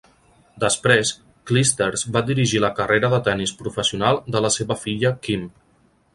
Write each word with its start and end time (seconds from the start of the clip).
Després, 0.61 1.11
Clijsters 1.51 2.05
va 2.15 2.23
dirigir 2.31 2.63
la 2.65 2.73
carrera 2.81 3.13
de 3.13 3.21
tennis 3.29 3.55
professional 3.61 4.21
de 4.37 4.43
la 4.49 4.53
seva 4.59 4.79
filla 4.87 5.15
Kim. 5.29 5.47